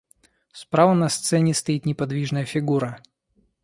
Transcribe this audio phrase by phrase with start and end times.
[0.51, 3.03] Справа на сцене стоит неподвижная фигура.